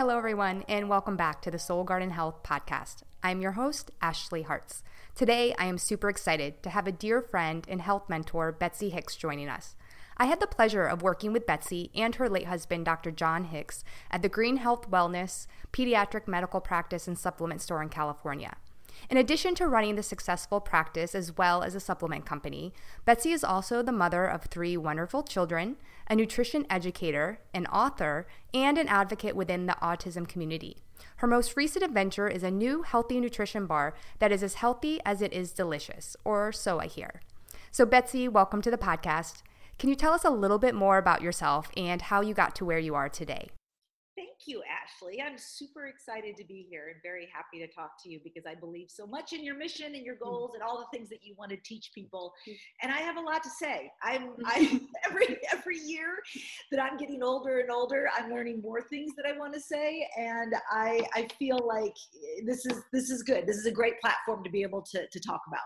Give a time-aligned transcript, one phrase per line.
[0.00, 3.02] Hello, everyone, and welcome back to the Soul Garden Health podcast.
[3.22, 4.82] I'm your host, Ashlea Hartz.
[5.14, 9.14] Today, I am super excited to have a dear friend and health mentor, Betsy Hicks,
[9.14, 9.76] joining us.
[10.16, 13.10] I had the pleasure of working with Betsy and her late husband, Dr.
[13.10, 18.56] John Hicks, at the Green Health Wellness Pediatric Medical Practice and Supplement Store in California.
[19.08, 22.72] In addition to running the successful practice as well as a supplement company,
[23.04, 25.76] Betsy is also the mother of three wonderful children,
[26.10, 30.76] a nutrition educator, an author, and an advocate within the autism community.
[31.18, 35.22] Her most recent adventure is a new healthy nutrition bar that is as healthy as
[35.22, 37.20] it is delicious, or so I hear.
[37.70, 39.42] So, Betsy, welcome to the podcast.
[39.78, 42.64] Can you tell us a little bit more about yourself and how you got to
[42.64, 43.50] where you are today?
[44.16, 45.24] Thank you, Ashlea.
[45.24, 48.54] I'm super excited to be here and very happy to talk to you because I
[48.54, 50.24] believe so much in your mission and your mm.
[50.24, 52.34] goals and all the things that you want to teach people.
[52.48, 52.56] Mm.
[52.82, 53.90] And I have a lot to say.
[54.02, 56.18] I'm I every every year
[56.72, 60.06] that I'm getting older and older, I'm learning more things that I want to say.
[60.18, 61.94] And I I feel like
[62.44, 63.46] this is this is good.
[63.46, 65.60] This is a great platform to be able to, to talk about.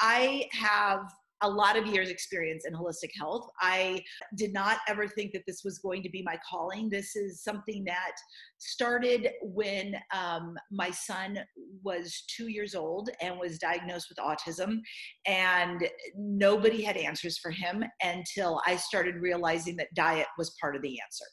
[0.00, 3.48] I have a lot of years experience in holistic health.
[3.60, 4.02] I
[4.36, 6.88] did not ever think that this was going to be my calling.
[6.88, 8.12] This is something that
[8.58, 11.38] started when um, my son
[11.82, 14.80] was two years old and was diagnosed with autism,
[15.26, 20.82] and nobody had answers for him until I started realizing that diet was part of
[20.82, 21.24] the answer.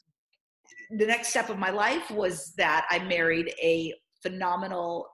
[0.98, 3.92] The next step of my life was that I married a
[4.22, 5.06] phenomenal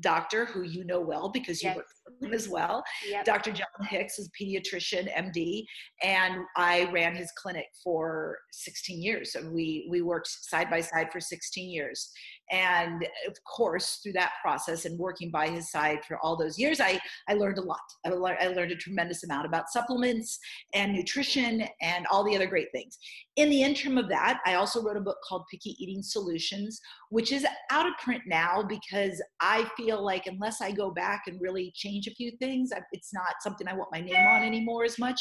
[0.00, 1.76] doctor who you know well because you yes.
[1.76, 2.82] work for him as well.
[3.08, 3.24] Yep.
[3.24, 3.52] Dr.
[3.52, 5.64] John Hicks is pediatrician, MD,
[6.02, 9.34] and I ran his clinic for 16 years.
[9.34, 12.10] And we we worked side by side for 16 years.
[12.50, 16.80] And of course, through that process and working by his side for all those years,
[16.80, 17.80] I, I learned a lot.
[18.04, 20.38] I, I learned a tremendous amount about supplements
[20.74, 22.98] and nutrition and all the other great things.
[23.36, 26.78] In the interim of that, I also wrote a book called Picky Eating Solutions,
[27.08, 31.40] which is out of print now because I feel like unless I go back and
[31.40, 34.98] really change a few things, it's not something I want my name on anymore as
[34.98, 35.18] much,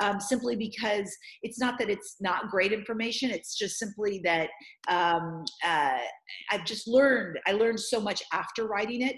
[0.00, 4.48] um, simply because it's not that it's not great information, it's just simply that
[4.88, 5.98] um, uh,
[6.50, 7.38] I've just learned.
[7.46, 9.16] I learned so much after writing it.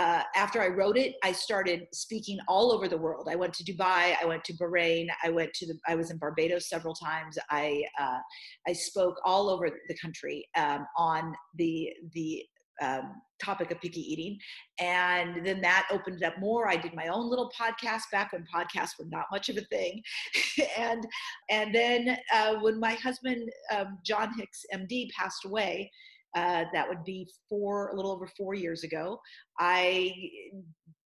[0.00, 3.28] Uh, after I wrote it, I started speaking all over the world.
[3.30, 4.16] I went to Dubai.
[4.20, 5.06] I went to Bahrain.
[5.22, 5.78] I went to the.
[5.86, 7.38] I was in Barbados several times.
[7.50, 8.18] I uh,
[8.66, 12.44] I spoke all over the country um, on the the
[12.82, 14.38] um, topic of picky eating.
[14.80, 16.68] And then that opened it up more.
[16.68, 20.02] I did my own little podcast back when podcasts were not much of a thing.
[20.78, 21.06] and
[21.50, 25.90] and then uh, when my husband um, John Hicks, MD, passed away,
[26.34, 29.18] uh, that would be four, a little over four years ago.
[29.58, 30.12] I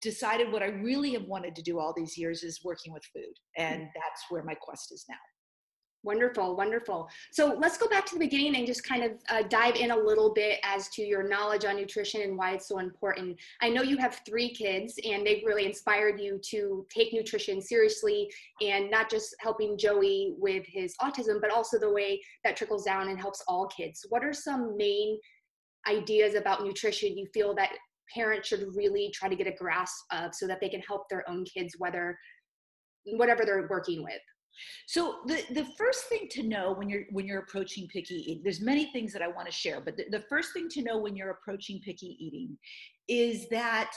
[0.01, 3.33] decided what I really have wanted to do all these years is working with food.
[3.57, 5.15] And that's where my quest is now.
[6.03, 7.07] Wonderful, wonderful.
[7.31, 9.95] So let's go back to the beginning and just kind of uh, dive in a
[9.95, 13.37] little bit as to your knowledge on nutrition and why it's so important.
[13.61, 18.31] I know you have three kids, and they've really inspired you to take nutrition seriously
[18.61, 23.09] and not just helping Joey with his autism, but also the way that trickles down
[23.09, 24.03] and helps all kids.
[24.09, 25.19] What are some main
[25.87, 27.69] ideas about nutrition you feel that
[28.11, 31.29] parents should really try to get a grasp of so that they can help their
[31.29, 32.17] own kids, whether
[33.05, 34.19] whatever they're working with?
[34.87, 38.61] So the, the first thing to know when you're when you're approaching picky eating, there's
[38.61, 41.15] many things that I want to share, but the, the first thing to know when
[41.15, 42.57] you're approaching picky eating
[43.07, 43.91] is that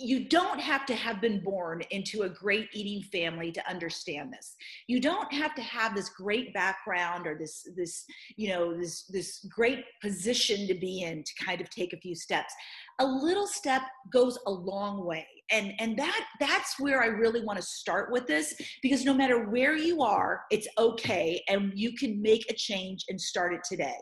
[0.00, 4.56] you don't have to have been born into a great eating family to understand this.
[4.86, 8.04] You don't have to have this great background or this this
[8.36, 12.14] you know this this great position to be in to kind of take a few
[12.14, 12.54] steps.
[13.00, 13.82] A little step
[14.12, 18.26] goes a long way and and that that's where i really want to start with
[18.26, 23.04] this because no matter where you are it's okay and you can make a change
[23.08, 23.96] and start it today.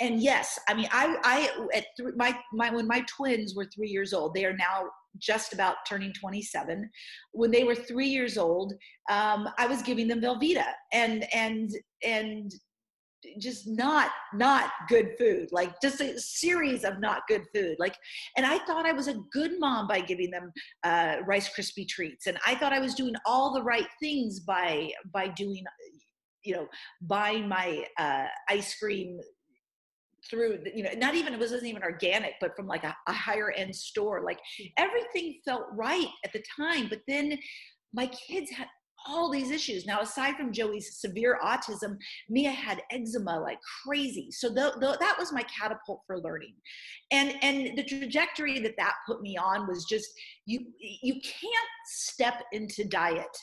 [0.00, 3.88] And yes i mean i i at th- my my when my twins were 3
[3.88, 4.84] years old they are now
[5.18, 6.88] just about turning 27
[7.32, 8.72] when they were 3 years old
[9.10, 11.70] um, i was giving them velveeta and and
[12.04, 12.52] and
[13.38, 17.96] just not not good food like just a series of not good food like
[18.36, 20.52] and i thought i was a good mom by giving them
[20.84, 24.90] uh, rice krispie treats and i thought i was doing all the right things by
[25.12, 25.64] by doing
[26.44, 26.66] you know
[27.02, 29.20] buying my uh, ice cream
[30.30, 33.50] through you know not even it wasn't even organic but from like a, a higher
[33.52, 34.38] end store like
[34.76, 37.36] everything felt right at the time but then
[37.92, 38.68] my kids had
[39.06, 39.86] all these issues.
[39.86, 41.96] Now, aside from Joey's severe autism,
[42.28, 44.28] Mia had eczema like crazy.
[44.30, 46.54] So th- th- that was my catapult for learning,
[47.10, 50.08] and and the trajectory that that put me on was just
[50.46, 53.36] you you can't step into diet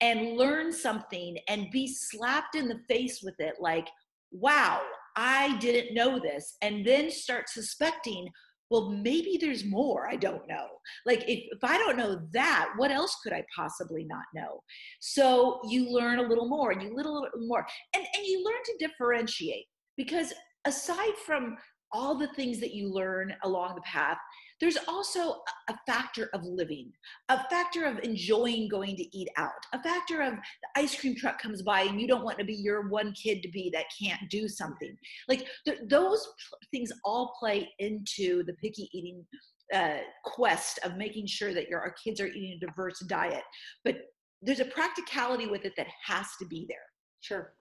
[0.00, 3.88] and learn something and be slapped in the face with it like
[4.30, 4.80] wow
[5.20, 8.28] I didn't know this, and then start suspecting,
[8.70, 10.66] well, maybe there's more I don't know.
[11.06, 14.60] Like, if, if I don't know that, what else could I possibly not know?
[15.00, 18.62] So you learn a little more and you little, little more, and, and you learn
[18.64, 19.66] to differentiate
[19.96, 20.32] because
[20.66, 21.56] aside from
[21.92, 24.18] all the things that you learn along the path,
[24.60, 26.92] there's also a factor of living,
[27.28, 31.40] a factor of enjoying going to eat out, a factor of the ice cream truck
[31.40, 34.20] comes by and you don't want to be your one kid to be that can't
[34.30, 34.96] do something.
[35.28, 36.26] Like th- those
[36.70, 39.24] things all play into the picky eating
[39.72, 43.42] uh, quest of making sure that your our kids are eating a diverse diet.
[43.84, 43.96] But
[44.42, 46.78] there's a practicality with it that has to be there.
[47.20, 47.52] Sure.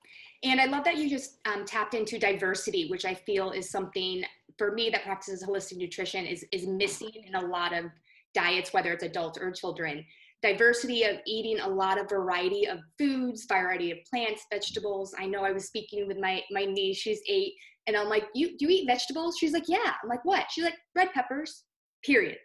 [0.43, 4.23] And I love that you just um, tapped into diversity, which I feel is something
[4.57, 7.85] for me that practices holistic nutrition is is missing in a lot of
[8.33, 10.05] diets, whether it's adults or children.
[10.43, 15.15] Diversity of eating a lot of variety of foods, variety of plants, vegetables.
[15.17, 17.53] I know I was speaking with my my niece, she's eight,
[17.87, 19.37] and I'm like, you do you eat vegetables?
[19.39, 19.93] She's like, yeah.
[20.03, 20.45] I'm like, what?
[20.51, 21.63] She's like, red peppers.
[22.03, 22.37] Period.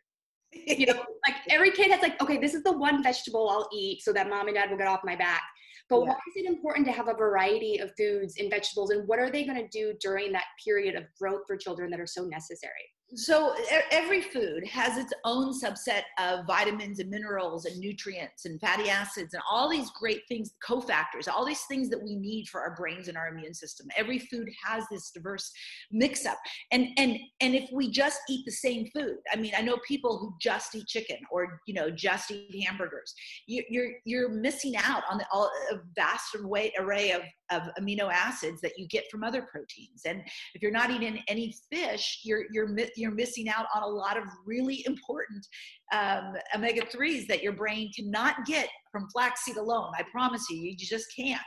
[0.52, 0.94] you know,
[1.26, 4.30] like every kid has like, okay, this is the one vegetable I'll eat so that
[4.30, 5.42] mom and dad will get off my back.
[5.92, 6.08] But yeah.
[6.08, 9.30] why is it important to have a variety of foods and vegetables, and what are
[9.30, 12.72] they going to do during that period of growth for children that are so necessary?
[13.14, 13.54] So
[13.90, 19.34] every food has its own subset of vitamins and minerals and nutrients and fatty acids
[19.34, 23.08] and all these great things cofactors all these things that we need for our brains
[23.08, 23.86] and our immune system.
[23.96, 25.52] Every food has this diverse
[25.90, 26.38] mix up
[26.70, 30.18] and and and if we just eat the same food i mean i know people
[30.18, 33.14] who just eat chicken or you know just eat hamburgers.
[33.46, 38.60] You, you're you're missing out on the all, a vast array of of amino acids
[38.60, 40.02] that you get from other proteins.
[40.06, 40.22] And
[40.54, 44.24] if you're not eating any fish, you're you're you're missing out on a lot of
[44.46, 45.46] really important
[45.92, 49.92] um, omega threes that your brain cannot get from flaxseed alone.
[49.96, 51.40] I promise you, you just can't.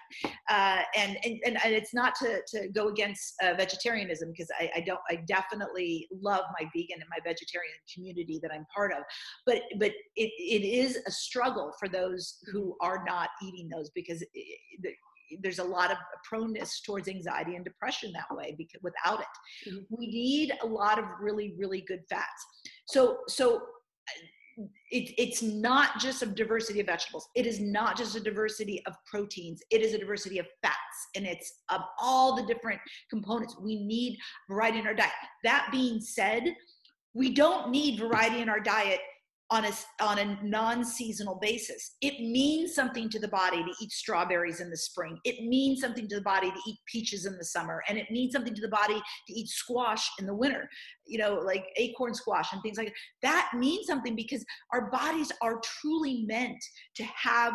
[0.49, 4.79] Uh, and, and and it's not to to go against uh, vegetarianism because I, I
[4.81, 4.99] don't.
[5.09, 8.99] I definitely love my vegan and my vegetarian community that I'm part of.
[9.45, 14.21] But but it, it is a struggle for those who are not eating those because.
[14.33, 14.95] It,
[15.41, 19.69] there's a lot of proneness towards anxiety and depression that way because without it.
[19.69, 19.95] Mm-hmm.
[19.97, 22.45] we need a lot of really really good fats.
[22.87, 23.61] So so
[24.57, 27.27] it, it's not just a diversity of vegetables.
[27.35, 29.61] It is not just a diversity of proteins.
[29.69, 30.75] It is a diversity of fats
[31.15, 32.79] and it's of all the different
[33.09, 33.57] components.
[33.61, 34.17] We need
[34.49, 35.11] variety in our diet.
[35.43, 36.55] That being said
[37.15, 38.99] we don't need variety in our diet
[39.51, 39.71] on a
[40.01, 41.97] on a non-seasonal basis.
[42.01, 45.19] It means something to the body to eat strawberries in the spring.
[45.23, 48.33] It means something to the body to eat peaches in the summer, and it means
[48.33, 50.67] something to the body to eat squash in the winter.
[51.05, 52.93] You know, like acorn squash and things like that.
[53.21, 54.43] That means something because
[54.73, 56.63] our bodies are truly meant
[56.95, 57.53] to have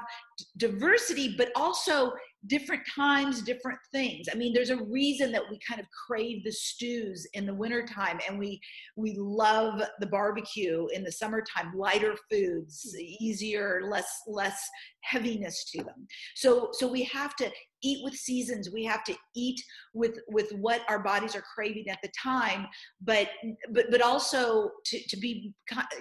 [0.58, 2.12] diversity, but also
[2.46, 4.26] different times, different things.
[4.32, 8.19] I mean, there's a reason that we kind of crave the stews in the wintertime
[8.28, 8.60] and we
[8.96, 13.04] we love the barbecue in the summertime, lighter foods, hmm.
[13.20, 14.58] easier, less less
[15.02, 16.06] heaviness to them.
[16.34, 17.50] So so we have to
[17.82, 18.70] eat with seasons.
[18.72, 19.60] We have to eat
[19.92, 22.66] with with what our bodies are craving at the time,
[23.02, 23.28] but
[23.70, 25.52] but but also to to be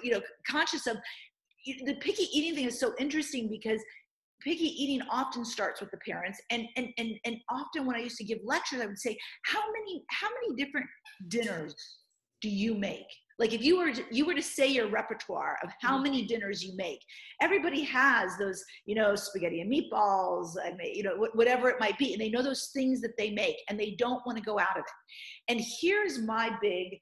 [0.01, 0.97] you know conscious of
[1.86, 3.84] the picky eating thing is so interesting because
[4.43, 6.41] picky eating often starts with the parents.
[6.50, 9.62] And and and and often when i used to give lectures i would say how
[9.72, 10.88] many how many different
[11.27, 11.75] dinners
[12.41, 13.05] do you make?
[13.38, 16.03] Like if you were to, you were to say your repertoire of how mm-hmm.
[16.03, 17.00] many dinners you make
[17.41, 22.12] everybody has those you know spaghetti and meatballs and you know whatever it might be
[22.12, 24.77] and they know those things that they make and they don't want to go out
[24.77, 25.51] of it.
[25.51, 27.00] And here's my big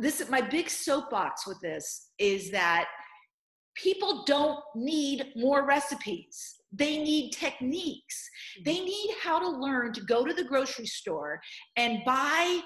[0.00, 2.88] this my big soapbox with this is that
[3.74, 6.56] people don't need more recipes.
[6.72, 8.28] They need techniques.
[8.58, 8.62] Mm-hmm.
[8.64, 11.40] They need how to learn to go to the grocery store
[11.76, 12.60] and buy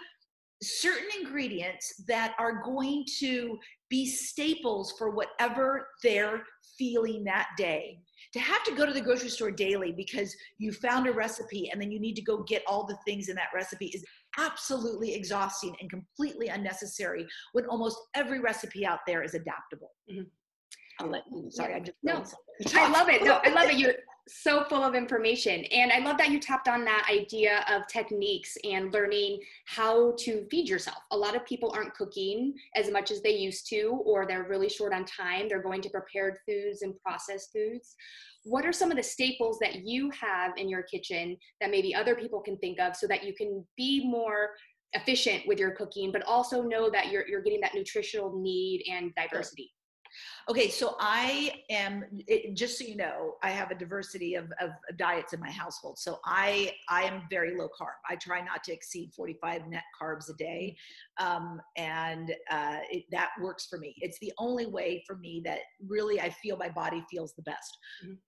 [0.62, 3.58] certain ingredients that are going to
[3.88, 6.42] be staples for whatever they're
[6.78, 7.98] feeling that day.
[8.32, 11.80] To have to go to the grocery store daily because you found a recipe and
[11.80, 14.04] then you need to go get all the things in that recipe is
[14.38, 19.92] absolutely exhausting and completely unnecessary when almost every recipe out there is adaptable.
[20.10, 20.22] Mm-hmm.
[21.00, 21.50] I'll let you.
[21.50, 22.24] Sorry, I'm just no.
[22.74, 23.22] I love it.
[23.22, 23.76] No, I love it.
[23.78, 23.94] You're
[24.28, 28.56] so full of information, and I love that you tapped on that idea of techniques
[28.64, 30.98] and learning how to feed yourself.
[31.12, 34.68] A lot of people aren't cooking as much as they used to, or they're really
[34.68, 35.48] short on time.
[35.48, 37.94] They're going to prepared foods and processed foods.
[38.44, 42.14] What are some of the staples that you have in your kitchen that maybe other
[42.14, 44.50] people can think of so that you can be more
[44.92, 49.12] efficient with your cooking, but also know that you're, you're getting that nutritional need and
[49.14, 49.72] diversity?
[50.48, 54.70] Okay, so I am it, just so you know, I have a diversity of, of,
[54.96, 55.98] diets in my household.
[55.98, 57.96] So I I am very low carb.
[58.08, 60.76] I try not to exceed 45 net carbs a day,
[61.18, 63.96] um, and uh, it, that works for me.
[63.98, 67.76] It's the only way for me that really I feel my body feels the best.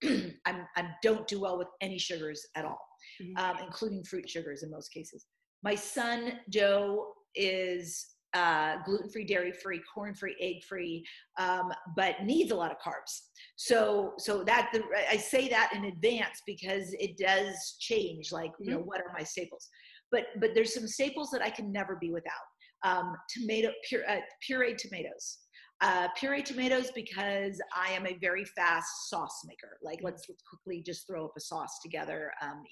[0.04, 0.28] Mm-hmm.
[0.46, 2.80] I'm I don't do well with any sugars at all,
[3.22, 3.36] mm-hmm.
[3.44, 5.26] um, including fruit sugars in most cases.
[5.62, 8.06] My son Joe is
[8.38, 11.04] uh, gluten-free, dairy-free, corn-free, egg-free,
[11.38, 11.66] um,
[11.96, 13.12] but needs a lot of carbs.
[13.56, 18.30] So, so that the, I say that in advance because it does change.
[18.32, 18.86] Like, you know, mm-hmm.
[18.86, 19.68] what are my staples?
[20.12, 22.46] But but there's some staples that I can never be without.
[22.84, 25.38] Um, tomato, pure, uh, pureed tomatoes
[25.80, 29.78] uh, puree tomatoes because I am a very fast sauce maker.
[29.82, 32.32] Like let's, let's quickly just throw up a sauce together.
[32.42, 32.64] Um,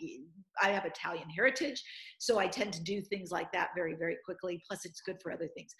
[0.60, 1.82] I have Italian heritage,
[2.18, 4.60] so I tend to do things like that very, very quickly.
[4.66, 5.70] Plus, it's good for other things.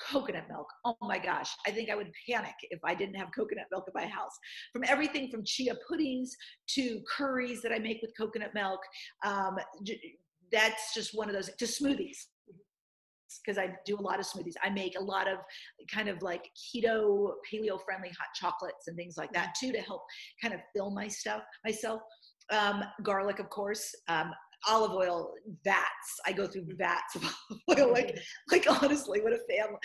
[0.00, 0.68] Coconut milk.
[0.84, 4.00] Oh my gosh, I think I would panic if I didn't have coconut milk in
[4.00, 4.32] my house.
[4.72, 6.34] From everything from chia puddings
[6.74, 8.80] to curries that I make with coconut milk.
[9.24, 9.58] Um,
[10.50, 12.26] that's just one of those to smoothies
[13.44, 14.54] because I do a lot of smoothies.
[14.62, 15.38] I make a lot of
[15.92, 20.02] kind of like keto, paleo friendly hot chocolates and things like that too to help
[20.42, 22.00] kind of fill my stuff myself.
[22.50, 23.94] Um, garlic, of course.
[24.08, 24.32] Um,
[24.68, 25.32] olive oil
[25.64, 26.20] vats.
[26.26, 27.24] I go through vats of
[27.68, 27.92] olive oil.
[27.92, 28.18] Like,
[28.50, 29.78] like honestly, what a family.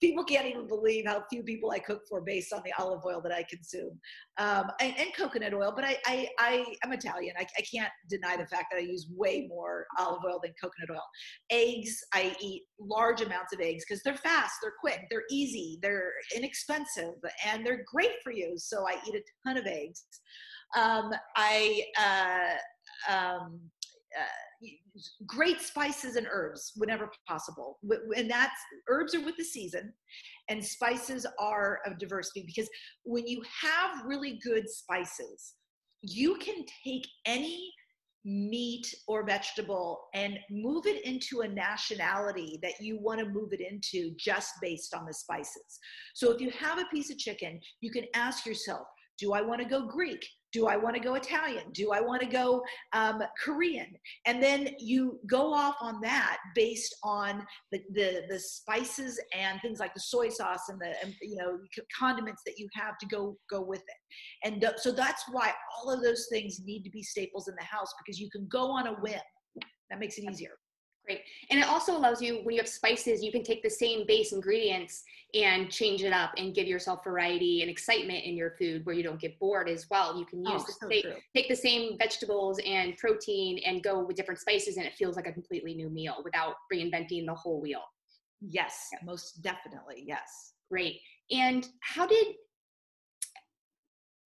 [0.00, 3.20] People can't even believe how few people I cook for based on the olive oil
[3.22, 3.98] that I consume.
[4.38, 7.34] Um, and, and, coconut oil, but I, I, I am Italian.
[7.38, 10.90] I, I can't deny the fact that I use way more olive oil than coconut
[10.90, 11.02] oil.
[11.50, 16.12] Eggs, I eat large amounts of eggs because they're fast, they're quick, they're easy, they're
[16.36, 17.14] inexpensive,
[17.44, 18.54] and they're great for you.
[18.56, 20.04] So I eat a ton of eggs.
[20.76, 23.60] Um, I, uh, um,
[24.16, 24.66] uh,
[25.26, 27.78] great spices and herbs whenever possible.
[28.16, 29.92] And that's herbs are with the season,
[30.48, 32.68] and spices are of diversity because
[33.04, 35.54] when you have really good spices,
[36.02, 37.72] you can take any
[38.24, 43.60] meat or vegetable and move it into a nationality that you want to move it
[43.60, 45.78] into just based on the spices.
[46.14, 48.86] So if you have a piece of chicken, you can ask yourself,
[49.18, 50.24] do I want to go Greek?
[50.52, 51.64] Do I want to go Italian?
[51.72, 52.62] Do I want to go
[52.92, 53.88] um, Korean?
[54.26, 59.78] And then you go off on that based on the, the, the spices and things
[59.78, 61.58] like the soy sauce and the and, you know
[61.98, 64.44] condiments that you have to go go with it.
[64.44, 67.92] And so that's why all of those things need to be staples in the house
[67.98, 69.20] because you can go on a whim.
[69.90, 70.52] That makes it easier.
[71.08, 71.22] Great.
[71.50, 74.32] And it also allows you, when you have spices, you can take the same base
[74.32, 78.94] ingredients and change it up and give yourself variety and excitement in your food where
[78.94, 80.18] you don't get bored as well.
[80.18, 84.16] You can use oh, the, so take the same vegetables and protein and go with
[84.16, 87.82] different spices and it feels like a completely new meal without reinventing the whole wheel.
[88.42, 88.98] Yes, yeah.
[89.02, 90.04] most definitely.
[90.06, 90.52] Yes.
[90.70, 91.00] Great.
[91.30, 92.26] And how did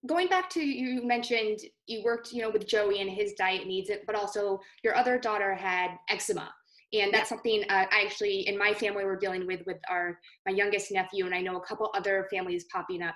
[0.06, 3.88] going back to you mentioned you worked you know with joey and his diet needs
[3.88, 6.52] it but also your other daughter had eczema
[6.92, 10.52] and that's something uh, I actually in my family we're dealing with with our my
[10.52, 13.14] youngest nephew, and I know a couple other families popping up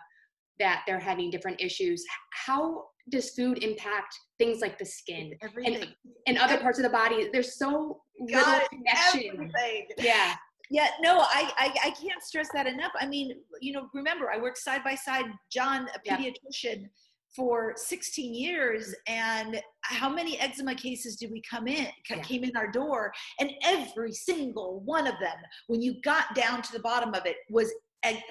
[0.59, 2.05] that they're having different issues.
[2.33, 5.33] How does food impact things like the skin
[5.65, 5.89] and,
[6.27, 7.29] and other parts of the body?
[7.33, 9.35] There's so God, little connection.
[9.35, 9.87] Everything.
[9.99, 10.35] Yeah.
[10.69, 12.91] Yeah, no, I, I, I can't stress that enough.
[12.99, 16.81] I mean, you know, remember I worked side by side John, a pediatrician.
[16.81, 16.87] Yeah
[17.35, 22.19] for 16 years and how many eczema cases did we come in yeah.
[22.21, 26.73] came in our door and every single one of them when you got down to
[26.73, 27.73] the bottom of it was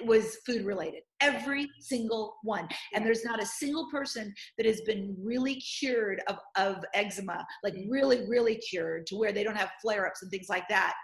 [0.04, 2.68] was food related every single one.
[2.94, 7.74] And there's not a single person that has been really cured of, of eczema like
[7.88, 10.94] really really cured to where they don't have flare-ups and things like that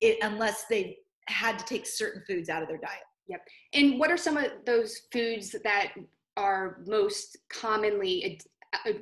[0.00, 0.96] it, unless they
[1.28, 3.02] had to take certain foods out of their diet.
[3.28, 3.40] Yep.
[3.74, 5.88] And what are some of those foods that
[6.36, 8.40] are most commonly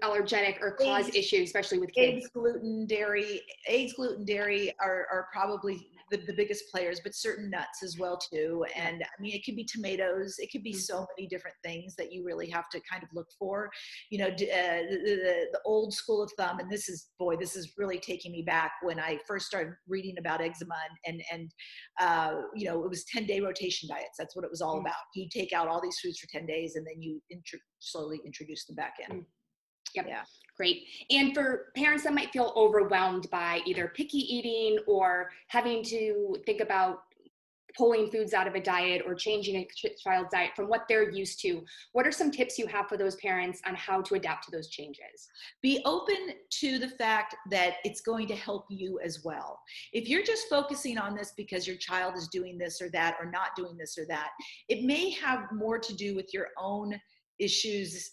[0.03, 2.25] allergenic or cause issues, especially with kids?
[2.25, 3.43] Eggs, gluten, dairy.
[3.67, 8.19] Eggs, gluten, dairy are, are probably the, the biggest players, but certain nuts as well
[8.19, 8.65] too.
[8.77, 10.37] And I mean, it could be tomatoes.
[10.39, 10.79] It could be mm-hmm.
[10.79, 13.71] so many different things that you really have to kind of look for.
[14.11, 17.57] You know, uh, the, the, the old school of thumb, and this is boy, this
[17.57, 20.75] is really taking me back when I first started reading about eczema
[21.07, 21.51] and and,
[22.01, 24.17] uh, you know, it was ten day rotation diets.
[24.19, 24.87] That's what it was all mm-hmm.
[24.87, 24.97] about.
[25.15, 28.65] You take out all these foods for ten days, and then you intro- slowly introduce
[28.67, 29.17] them back in.
[29.17, 29.25] Mm-hmm.
[29.95, 30.07] Yep.
[30.09, 30.23] Yeah.
[30.57, 30.85] Great.
[31.11, 36.61] And for parents that might feel overwhelmed by either picky eating or having to think
[36.61, 37.01] about
[37.77, 39.69] pulling foods out of a diet or changing a
[40.03, 43.17] child's diet from what they're used to what are some tips you have for those
[43.17, 45.29] parents on how to adapt to those changes
[45.61, 49.59] be open to the fact that it's going to help you as well
[49.93, 53.31] if you're just focusing on this because your child is doing this or that or
[53.31, 54.31] not doing this or that
[54.69, 56.95] it may have more to do with your own
[57.41, 58.13] issues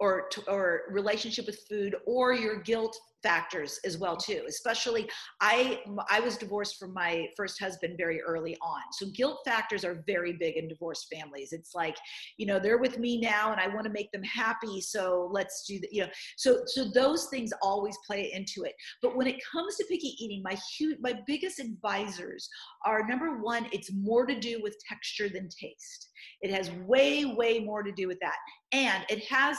[0.00, 5.08] or or relationship with food or your guilt factors as well too especially
[5.40, 5.80] i
[6.10, 8.82] i was divorced from my first husband very early on.
[8.92, 11.52] So guilt factors are very big in divorced families.
[11.52, 11.96] It's like
[12.36, 15.64] you know they're with me now and i want to make them happy so let's
[15.66, 18.74] do that you know so so those things always play into it.
[19.00, 22.48] But when it comes to picky eating my huge my biggest advisors
[22.84, 26.10] are number one it's more to do with texture than taste.
[26.40, 28.36] It has way way more to do with that.
[28.72, 29.58] And it has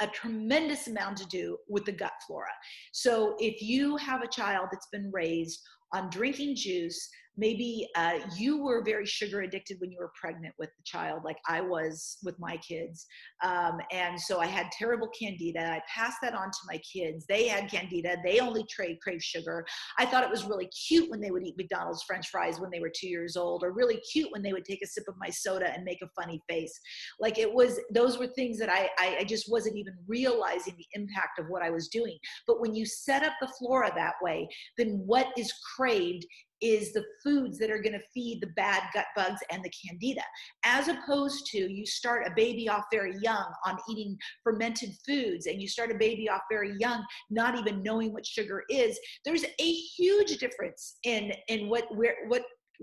[0.00, 2.50] a tremendous amount to do with the gut flora.
[2.92, 5.60] So if you have a child that's been raised
[5.92, 10.70] on drinking juice, maybe uh, you were very sugar addicted when you were pregnant with
[10.76, 13.06] the child like i was with my kids.
[13.42, 15.72] Um, and so i had terrible candida.
[15.72, 17.26] I passed that on to my kids.
[17.28, 18.16] They had candida.
[18.24, 19.64] They only trade crave sugar.
[19.98, 22.80] I thought it was really cute when they would eat mcdonald's french fries when they
[22.80, 25.30] were two years old or really cute when they would take a sip of my
[25.30, 26.78] soda and make a funny face.
[27.20, 30.86] Like it was those were things that i i, I just wasn't even realizing the
[30.92, 32.18] impact of what i was doing.
[32.46, 34.48] But when you set up the flora that way
[34.78, 36.26] then what is craved
[36.64, 40.22] is the foods that are going to feed the bad gut bugs and the candida.
[40.64, 45.60] As opposed to you start a baby off very young on eating fermented foods and
[45.60, 49.72] you start a baby off very young not even knowing what sugar is there's a
[49.72, 52.42] huge difference in in what where what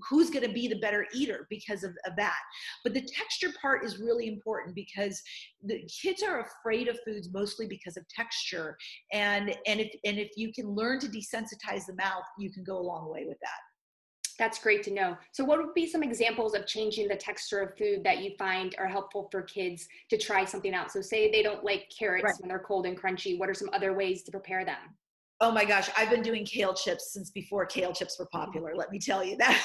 [0.09, 2.37] who's going to be the better eater because of, of, that.
[2.83, 5.21] But the texture part is really important because
[5.63, 8.77] the kids are afraid of foods mostly because of texture
[9.11, 12.77] and and if and if you can learn to desensitize the mouth you can go
[12.77, 13.70] a long way with that
[14.37, 15.17] that's great to know.
[15.31, 18.75] So, what would be some examples of changing the texture of food that you find
[18.77, 20.91] are helpful for kids to try something out?
[20.91, 22.35] So, say they don't like carrots right.
[22.39, 23.37] when they're cold and crunchy.
[23.37, 24.77] What are some other ways to prepare them?
[25.43, 28.75] Oh my gosh, I've been doing kale chips since before kale chips were popular.
[28.75, 29.59] Let me tell you that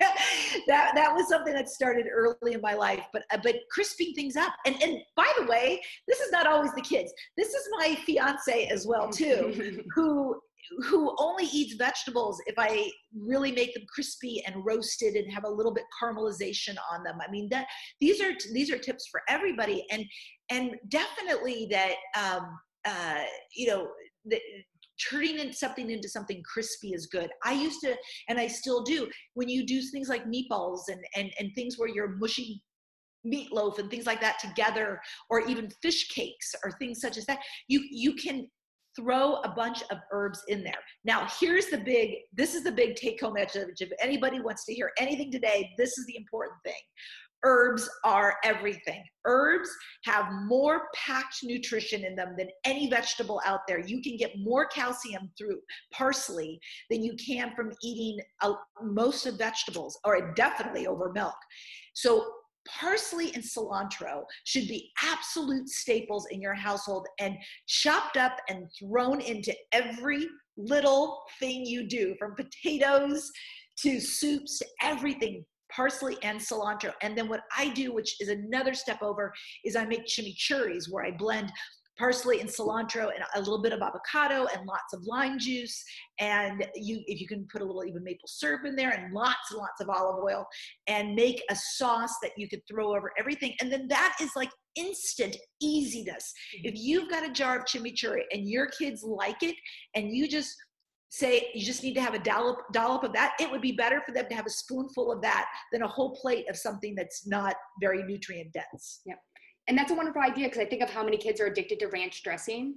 [0.00, 3.04] that that was something that started early in my life.
[3.12, 6.72] But uh, but crisping things up, and and by the way, this is not always
[6.72, 7.12] the kids.
[7.36, 10.40] This is my fiance as well too, who
[10.86, 15.50] who only eats vegetables if I really make them crispy and roasted and have a
[15.50, 17.18] little bit caramelization on them.
[17.26, 17.66] I mean that
[18.00, 20.04] these are these are tips for everybody, and
[20.50, 23.88] and definitely that um, uh, you know
[24.24, 24.38] the,
[25.10, 27.30] turning in something into something crispy is good.
[27.44, 27.94] I used to,
[28.28, 31.88] and I still do, when you do things like meatballs and and and things where
[31.88, 32.60] you're mushing
[33.26, 37.40] meatloaf and things like that together or even fish cakes or things such as that
[37.66, 38.46] you you can
[38.98, 40.82] throw a bunch of herbs in there.
[41.04, 43.80] Now, here's the big, this is the big take home message.
[43.80, 46.74] If anybody wants to hear anything today, this is the important thing.
[47.44, 49.04] Herbs are everything.
[49.24, 49.70] Herbs
[50.04, 53.78] have more packed nutrition in them than any vegetable out there.
[53.78, 55.60] You can get more calcium through
[55.92, 56.58] parsley
[56.90, 61.36] than you can from eating uh, most of vegetables, or definitely over milk.
[61.94, 62.26] So
[62.68, 69.20] parsley and cilantro should be absolute staples in your household and chopped up and thrown
[69.20, 70.26] into every
[70.56, 73.30] little thing you do from potatoes
[73.78, 76.92] to soups to everything parsley and cilantro.
[77.02, 79.32] And then what i do which is another step over
[79.64, 81.52] is i make chimichurris where i blend
[81.98, 85.82] parsley and cilantro and a little bit of avocado and lots of lime juice.
[86.20, 89.50] And you if you can put a little even maple syrup in there and lots
[89.50, 90.46] and lots of olive oil
[90.86, 93.54] and make a sauce that you could throw over everything.
[93.60, 96.32] And then that is like instant easiness.
[96.56, 96.68] Mm-hmm.
[96.68, 99.56] If you've got a jar of chimichurri and your kids like it
[99.94, 100.54] and you just
[101.10, 104.02] say you just need to have a dollop, dollop of that, it would be better
[104.04, 107.26] for them to have a spoonful of that than a whole plate of something that's
[107.26, 109.00] not very nutrient dense.
[109.06, 109.18] Yep
[109.68, 111.86] and that's a wonderful idea because I think of how many kids are addicted to
[111.88, 112.76] ranch dressing.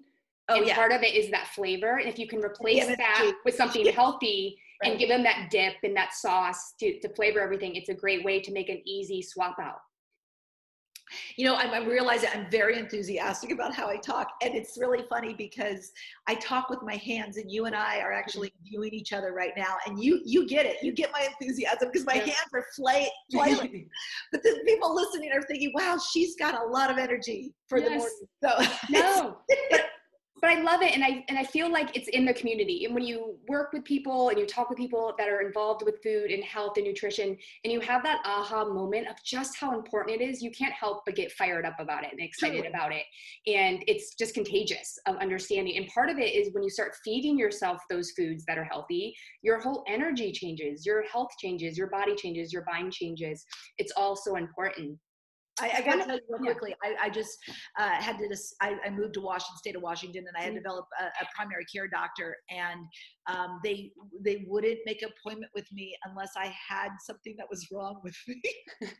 [0.49, 0.75] Oh, and yeah.
[0.75, 1.97] part of it is that flavor.
[1.97, 3.91] And if you can replace yeah, that with something yeah.
[3.91, 4.91] healthy right.
[4.91, 8.25] and give them that dip and that sauce to, to flavor everything, it's a great
[8.25, 9.79] way to make an easy swap out
[11.35, 14.27] you know, I'm, I'm, realizing I'm very enthusiastic about how I talk.
[14.41, 15.91] And it's really funny because
[16.27, 18.69] I talk with my hands and you and I are actually mm-hmm.
[18.69, 19.75] viewing each other right now.
[19.85, 20.77] And you, you get it.
[20.81, 22.25] You get my enthusiasm because my yeah.
[22.25, 23.89] hands are flay, flailing.
[24.31, 27.89] but the people listening are thinking, wow, she's got a lot of energy for yes.
[27.89, 28.69] the morning.
[28.69, 29.37] So no,
[29.69, 29.85] but
[30.41, 32.85] but I love it, and I and I feel like it's in the community.
[32.85, 36.01] And when you work with people and you talk with people that are involved with
[36.03, 40.19] food and health and nutrition, and you have that aha moment of just how important
[40.19, 43.03] it is, you can't help but get fired up about it and excited about it.
[43.45, 45.77] And it's just contagious of understanding.
[45.77, 49.15] And part of it is when you start feeding yourself those foods that are healthy,
[49.43, 53.45] your whole energy changes, your health changes, your body changes, your mind changes.
[53.77, 54.97] It's all so important.
[55.59, 56.75] I, I got to tell you real quickly.
[56.83, 57.37] I, I just
[57.77, 58.37] uh, had to.
[58.61, 60.57] I, I, moved to Washington, state of Washington, and I had mm-hmm.
[60.57, 62.79] developed a, a, primary care doctor, and
[63.27, 63.91] um, they
[64.23, 68.15] they wouldn't make an appointment with me unless I had something that was wrong with
[68.27, 68.41] me.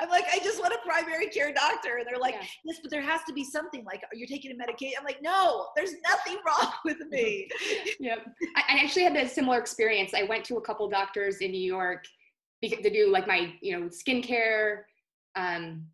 [0.00, 2.46] I'm like, I just want a primary care doctor, and they're like, yeah.
[2.64, 3.84] yes, but there has to be something.
[3.84, 4.94] Like, are you're taking a medication.
[4.98, 7.48] I'm like, no, there's nothing wrong with me.
[8.00, 8.26] yep.
[8.56, 10.14] I, I actually had a similar experience.
[10.14, 12.04] I went to a couple doctors in New York
[12.62, 14.82] to do like my you know skincare
[15.36, 15.86] um,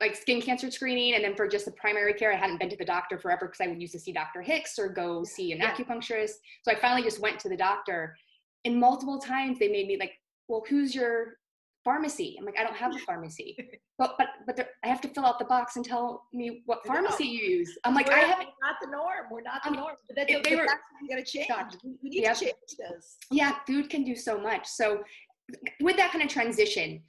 [0.00, 1.14] like skin cancer screening.
[1.14, 3.60] And then for just the primary care, I hadn't been to the doctor forever because
[3.60, 4.42] I would used to see Dr.
[4.42, 5.74] Hicks or go see an yeah.
[5.74, 6.34] acupuncturist.
[6.62, 8.16] So I finally just went to the doctor.
[8.64, 10.12] And multiple times they made me like,
[10.48, 11.38] well, who's your
[11.84, 12.36] pharmacy?
[12.38, 13.56] I'm like, I don't have a pharmacy.
[13.98, 17.24] but but but I have to fill out the box and tell me what pharmacy
[17.24, 17.30] no.
[17.30, 17.78] you use.
[17.84, 19.26] I'm like, We're I have not the norm.
[19.30, 19.96] We're not the um, norm.
[20.06, 21.48] But that's, they were, that's we got to change.
[22.02, 22.36] We need yep.
[22.36, 23.16] to change this.
[23.30, 24.66] Yeah, food can do so much.
[24.66, 25.02] So
[25.80, 27.02] with that kind of transition,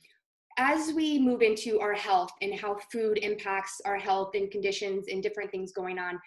[0.60, 5.24] as we move into our health and how food impacts our health and conditions and
[5.24, 6.20] different things going on,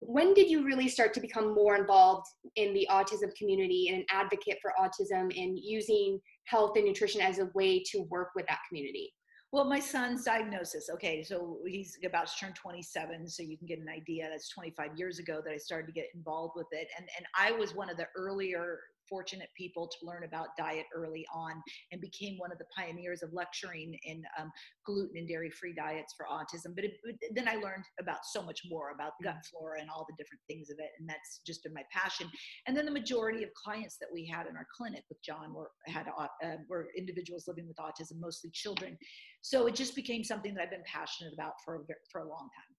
[0.00, 4.06] when did you really start to become more involved in the autism community and an
[4.10, 8.60] advocate for autism and using health and nutrition as a way to work with that
[8.68, 9.12] community?
[9.52, 10.88] Well, my son's diagnosis.
[10.94, 14.28] Okay, so he's about to turn 27, so you can get an idea.
[14.30, 17.52] That's 25 years ago that I started to get involved with it, and and I
[17.52, 18.80] was one of the earlier
[19.14, 23.30] fortunate people to learn about diet early on and became one of the pioneers of
[23.32, 24.50] lecturing in um,
[24.84, 26.74] gluten and dairy free diets for autism.
[26.74, 26.94] But it,
[27.32, 29.46] then I learned about so much more about gut mm.
[29.48, 30.90] flora and all the different things of it.
[30.98, 32.26] And that's just been my passion.
[32.66, 35.70] And then the majority of clients that we had in our clinic with John were,
[35.86, 38.98] had, uh, were individuals living with autism, mostly children.
[39.42, 41.78] So it just became something that I've been passionate about for a,
[42.10, 42.74] for a long time.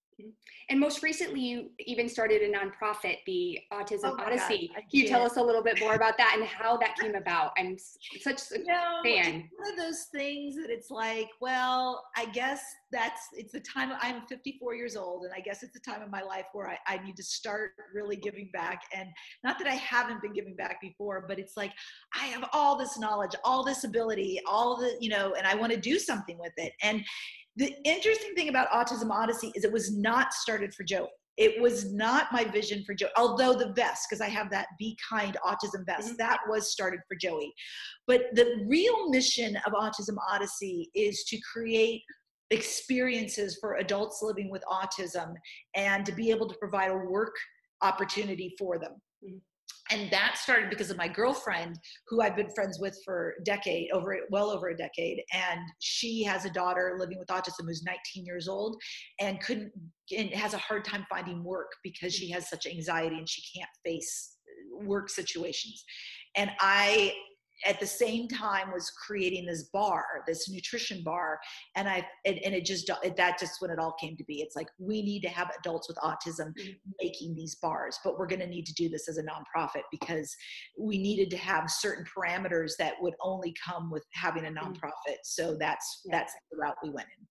[0.70, 4.72] And most recently, you even started a nonprofit, the Autism oh Odyssey.
[4.74, 7.52] Can you tell us a little bit more about that and how that came about?
[7.58, 7.78] I'm
[8.22, 9.50] such a you know, fan.
[9.58, 12.64] one of those things that it's like, well, I guess
[12.96, 13.92] that's it's the time.
[14.02, 16.78] I'm 54 years old, and I guess it's the time of my life where I,
[16.88, 18.82] I need to start really giving back.
[18.96, 19.10] And
[19.44, 21.74] not that I haven't been giving back before, but it's like
[22.16, 25.74] I have all this knowledge, all this ability, all the you know, and I want
[25.74, 26.72] to do something with it.
[26.82, 27.04] And
[27.58, 31.10] the interesting thing about Autism Odyssey is it was not started for Joey.
[31.38, 34.98] It was not my vision for Joey, although the vest, because I have that Be
[35.10, 36.18] Kind Autism vest, mm-hmm.
[36.20, 37.54] that was started for Joey.
[38.08, 42.04] But the real mission of Autism Odyssey is to create
[42.52, 45.34] experiences for adults living with autism
[45.76, 47.36] and to be able to provide a work
[47.82, 48.94] opportunity for them.
[49.24, 49.38] Mm-hmm.
[49.92, 51.78] And that started because of my girlfriend
[52.08, 56.24] who i've been friends with for a decade over well over a decade and she
[56.24, 58.78] has a daughter living with autism who's 19 years old
[59.20, 59.72] and couldn't
[60.18, 63.70] and has a hard time finding work because she has such anxiety and she can't
[63.84, 64.36] face
[64.84, 65.84] work situations.
[66.36, 67.14] And i
[67.64, 71.40] at the same time was creating this bar this nutrition bar
[71.76, 74.56] and i and, and it just that just when it all came to be it's
[74.56, 76.72] like we need to have adults with autism mm-hmm.
[77.02, 80.36] making these bars but we're going to need to do this as a nonprofit because
[80.80, 84.72] we needed to have certain parameters that would only come with having a mm-hmm.
[84.72, 86.18] nonprofit so that's yeah.
[86.18, 87.26] that's the route we went in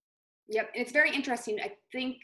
[0.54, 2.16] yep and it's very interesting i think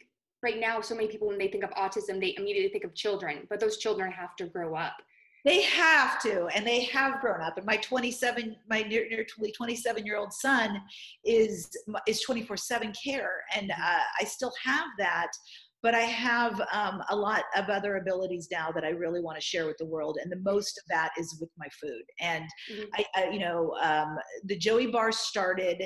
[0.43, 3.47] right now so many people when they think of autism they immediately think of children
[3.51, 4.97] but those children have to grow up
[5.45, 7.57] they have to, and they have grown up.
[7.57, 10.81] And my 27, my near, nearly 27 year old son
[11.25, 11.71] is
[12.07, 15.29] is 24 seven care, and uh, I still have that.
[15.83, 19.43] But I have um, a lot of other abilities now that I really want to
[19.43, 22.03] share with the world, and the most of that is with my food.
[22.21, 22.85] And mm-hmm.
[22.95, 25.83] I, I, you know, um, the Joey Bar started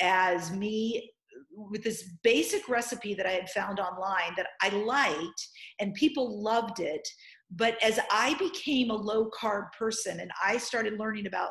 [0.00, 1.10] as me
[1.56, 5.48] with this basic recipe that I had found online that I liked,
[5.80, 7.06] and people loved it
[7.50, 11.50] but as I became a low carb person and I started learning about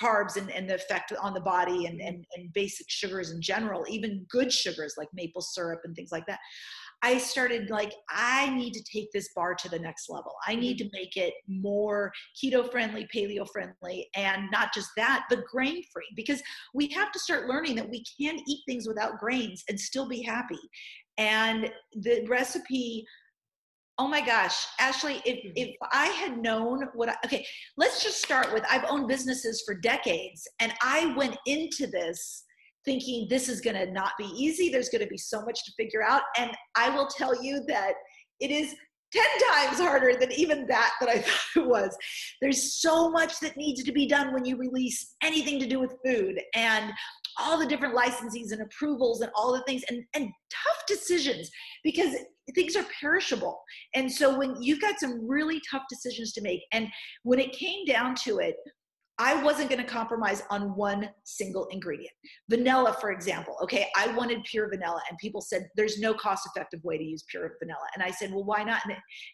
[0.00, 3.84] carbs and, and the effect on the body and, and, and basic sugars in general,
[3.88, 6.38] even good sugars like maple syrup and things like that,
[7.02, 10.32] I started like, I need to take this bar to the next level.
[10.46, 12.10] I need to make it more
[12.42, 16.08] keto friendly, paleo friendly, and not just that, but grain free.
[16.16, 20.08] Because we have to start learning that we can eat things without grains and still
[20.08, 20.58] be happy.
[21.18, 23.04] And the recipe
[23.98, 25.52] Oh my gosh, Ashlea, if, mm-hmm.
[25.54, 29.74] if I had known what I, okay, let's just start with I've owned businesses for
[29.74, 32.44] decades and I went into this
[32.84, 34.68] thinking this is going to not be easy.
[34.68, 36.22] There's going to be so much to figure out.
[36.38, 37.94] And I will tell you that
[38.40, 38.74] It is
[39.12, 41.96] 10 times harder than even that that I thought it was.
[42.42, 45.94] There's so much that needs to be done when you release anything to do with
[46.04, 46.92] food and
[47.38, 51.50] all the different licenses and approvals and all the things and, and tough decisions
[51.82, 52.14] because
[52.54, 53.60] things are perishable.
[53.94, 56.88] And so when you've got some really tough decisions to make, and
[57.22, 58.56] when it came down to it,
[59.18, 62.12] I wasn't going to compromise on one single ingredient.
[62.50, 63.56] Vanilla, for example.
[63.62, 67.52] Okay, I wanted pure vanilla, and people said there's no cost-effective way to use pure
[67.62, 67.86] vanilla.
[67.94, 68.82] And I said, well, why not?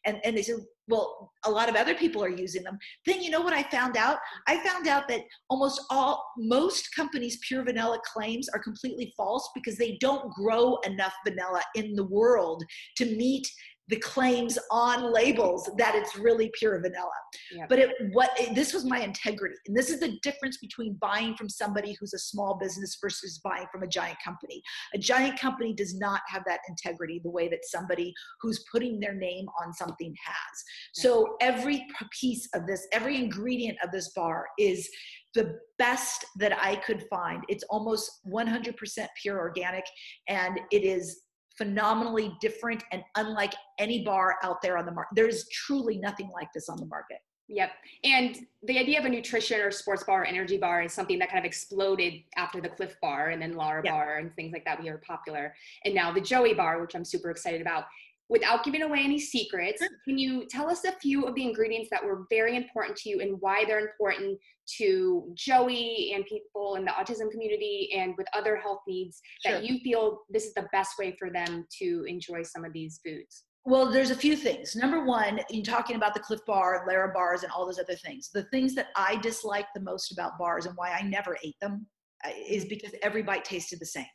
[0.05, 0.57] And, and they said,
[0.89, 2.77] well, a lot of other people are using them.
[3.07, 4.19] Then you know what I found out?
[4.47, 9.77] I found out that almost all, most companies' pure vanilla claims are completely false because
[9.77, 12.63] they don't grow enough vanilla in the world
[12.97, 13.49] to meet
[13.91, 17.11] the claims on labels that it's really pure vanilla.
[17.53, 17.69] Yep.
[17.69, 19.57] But it what it, this was my integrity.
[19.67, 23.67] And this is the difference between buying from somebody who's a small business versus buying
[23.71, 24.63] from a giant company.
[24.95, 29.15] A giant company does not have that integrity the way that somebody who's putting their
[29.15, 30.65] name on something has.
[30.95, 31.85] So every
[32.19, 34.89] piece of this, every ingredient of this bar is
[35.35, 37.43] the best that I could find.
[37.49, 39.85] It's almost 100% pure organic
[40.29, 41.23] and it is
[41.61, 45.15] phenomenally different and unlike any bar out there on the market.
[45.15, 47.19] There's truly nothing like this on the market.
[47.49, 47.73] Yep.
[48.05, 51.29] And the idea of a nutrition or sports bar or energy bar is something that
[51.29, 53.93] kind of exploded after the Clif Bar and then Lara yep.
[53.93, 55.55] Bar and things like that We were popular.
[55.85, 57.85] And now the Joey Bar, which I'm super excited about.
[58.31, 62.03] Without giving away any secrets, can you tell us a few of the ingredients that
[62.03, 64.39] were very important to you and why they're important
[64.79, 69.55] to Joey and people in the autism community and with other health needs sure.
[69.55, 73.01] that you feel this is the best way for them to enjoy some of these
[73.05, 73.47] foods?
[73.65, 74.77] Well, there's a few things.
[74.77, 78.31] Number one, in talking about the Clif Bar, Lara bars, and all those other things,
[78.33, 81.87] the things that I dislike the most about bars and why I never ate them
[82.25, 84.07] uh, is because every bite tasted the same.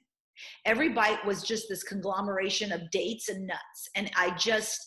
[0.65, 3.89] Every bite was just this conglomeration of dates and nuts.
[3.95, 4.86] And I just,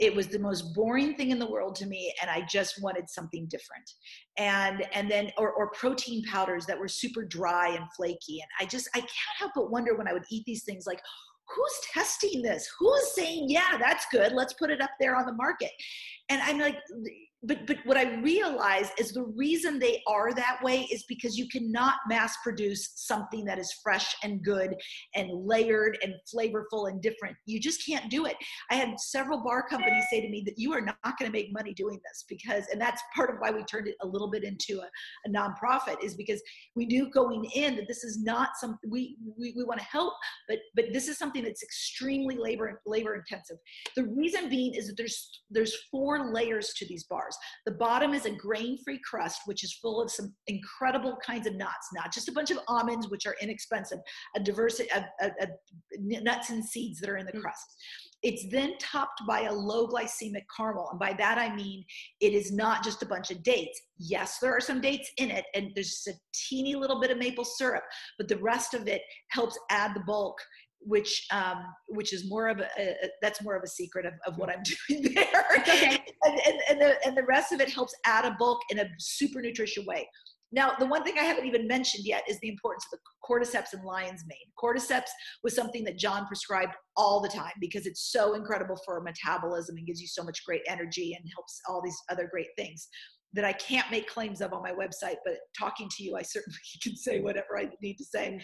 [0.00, 3.08] it was the most boring thing in the world to me and i just wanted
[3.08, 3.88] something different.
[4.38, 8.40] And and then or, or protein powders that were super dry and flaky.
[8.40, 11.00] And i just i can't help but wonder when i would eat these things like
[11.54, 12.68] who's testing this?
[12.78, 14.32] Who's saying yeah that's good.
[14.32, 15.70] Let's put it up there on the market.
[16.30, 16.78] And i'm like
[17.42, 21.48] but but what I realize is the reason they are that way is because you
[21.48, 24.74] cannot mass produce something that is fresh and good
[25.14, 27.36] and layered and flavorful and different.
[27.46, 28.36] You just can't do it.
[28.70, 31.52] I had several bar companies say to me that you are not going to make
[31.52, 34.44] money doing this because, and that's part of why we turned it a little bit
[34.44, 36.42] into a, a nonprofit is because
[36.76, 40.12] we knew going in that this is not something we we, we want to help,
[40.46, 43.56] but but this is something that's extremely labor labor intensive.
[43.96, 47.38] The reason being is that there's there's four layers to these bars bars.
[47.66, 51.88] The bottom is a grain-free crust, which is full of some incredible kinds of nuts,
[51.94, 53.98] not just a bunch of almonds, which are inexpensive,
[54.36, 55.04] a diversity of,
[55.98, 57.40] nuts and seeds that are in the mm.
[57.40, 57.64] crust.
[58.22, 60.88] It's then topped by a low glycemic caramel.
[60.90, 61.84] And by that I mean
[62.20, 63.80] it is not just a bunch of dates.
[63.98, 67.18] Yes, there are some dates in it, and there's just a teeny little bit of
[67.18, 67.82] maple syrup,
[68.18, 70.38] but the rest of it helps add the bulk
[70.80, 74.38] which um, which is more of a, a, that's more of a secret of, of
[74.38, 75.44] what I'm doing there.
[75.58, 76.02] Okay.
[76.24, 78.86] and, and, and, the, and the rest of it helps add a bulk in a
[78.98, 80.08] super nutritious way.
[80.52, 83.72] Now, the one thing I haven't even mentioned yet is the importance of the cordyceps
[83.72, 84.38] and lion's mane.
[84.60, 85.10] Cordyceps
[85.44, 89.86] was something that John prescribed all the time because it's so incredible for metabolism and
[89.86, 92.88] gives you so much great energy and helps all these other great things
[93.32, 96.58] that I can't make claims of on my website, but talking to you, I certainly
[96.82, 98.40] can say whatever I need to say.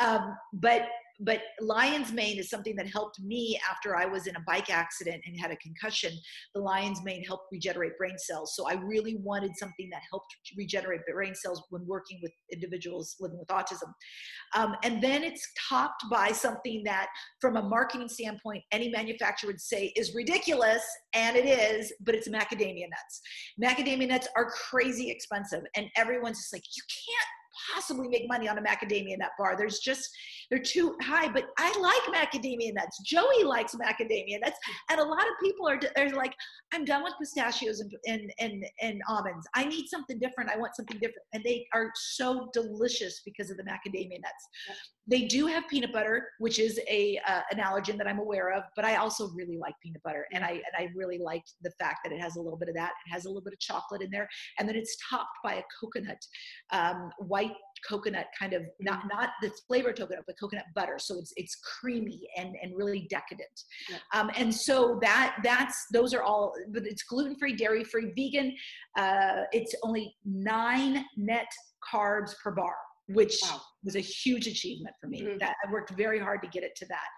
[0.00, 0.86] Um, but
[1.20, 5.22] but lion's mane is something that helped me after I was in a bike accident
[5.26, 6.12] and had a concussion.
[6.54, 8.54] The lion's mane helped regenerate brain cells.
[8.56, 13.38] So I really wanted something that helped regenerate brain cells when working with individuals living
[13.38, 13.92] with autism.
[14.54, 17.08] Um, and then it's topped by something that,
[17.40, 22.28] from a marketing standpoint, any manufacturer would say is ridiculous, and it is, but it's
[22.28, 23.20] macadamia nuts.
[23.62, 27.39] Macadamia nuts are crazy expensive, and everyone's just like, you can't
[27.74, 29.56] possibly make money on a macadamia nut bar.
[29.56, 30.08] There's just,
[30.50, 33.00] they're too high, but I like macadamia nuts.
[33.04, 34.58] Joey likes macadamia nuts.
[34.90, 36.34] And a lot of people are, are like,
[36.72, 39.46] I'm done with pistachios and, and, and, and almonds.
[39.54, 40.50] I need something different.
[40.50, 41.26] I want something different.
[41.32, 44.78] And they are so delicious because of the macadamia nuts.
[45.06, 48.62] They do have peanut butter, which is a uh, an allergen that I'm aware of,
[48.76, 52.00] but I also really like peanut butter, and I and I really like the fact
[52.04, 52.92] that it has a little bit of that.
[53.06, 55.62] It has a little bit of chocolate in there, and then it's topped by a
[55.80, 56.24] coconut,
[56.72, 57.49] um, white
[57.88, 60.98] coconut kind of not not the flavored coconut, but coconut butter.
[60.98, 63.48] So it's it's creamy and and really decadent.
[63.88, 63.96] Yeah.
[64.14, 68.54] Um, and so that that's those are all, but it's gluten free, dairy free, vegan.
[68.98, 71.48] Uh, it's only nine net
[71.92, 72.74] carbs per bar
[73.12, 73.60] which wow.
[73.82, 75.22] was a huge achievement for me.
[75.22, 75.38] Mm-hmm.
[75.38, 77.08] That I worked very hard to get it to that.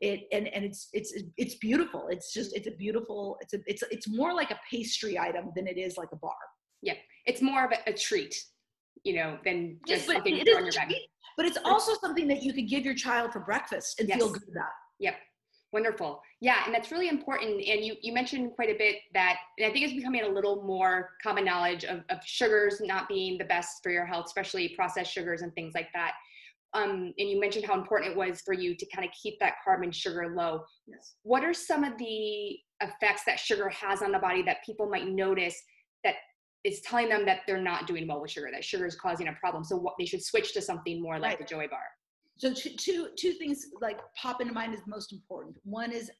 [0.00, 2.08] It and and it's it's it's beautiful.
[2.10, 3.36] It's just it's a beautiful.
[3.40, 6.34] It's a it's it's more like a pastry item than it is like a bar.
[6.82, 6.94] Yeah,
[7.24, 8.34] it's more of a, a treat,
[9.06, 12.52] you know, than just yes, something it is treat, But it's also something that you
[12.52, 14.18] could give your child for breakfast and yes.
[14.18, 14.70] feel good about.
[14.98, 15.14] Yep.
[15.72, 16.20] Wonderful.
[16.40, 17.62] Yeah, and that's really important.
[17.66, 20.62] And you, you mentioned quite a bit that, and I think it's becoming a little
[20.64, 25.12] more common knowledge of, of sugars not being the best for your health, especially processed
[25.12, 26.12] sugars and things like that.
[26.74, 29.54] Um, and you mentioned how important it was for you to kind of keep that
[29.66, 30.64] carb and sugar low.
[30.86, 31.14] Yes.
[31.22, 35.06] What are some of the effects that sugar has on the body that people might
[35.06, 35.56] notice
[36.04, 36.16] that
[36.66, 39.32] is telling them that they're not doing well with sugar, that sugar is causing a
[39.34, 39.62] problem?
[39.62, 41.38] So what, they should switch to something more like right.
[41.38, 41.78] the Joey bar.
[42.38, 45.56] So two, two, two things like pop into mind is most important.
[45.64, 46.10] One is